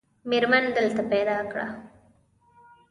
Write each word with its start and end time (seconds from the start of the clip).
مېرمن 0.29 0.63
دلته 0.77 1.01
پیدا 1.11 1.37
کړه. 1.51 1.67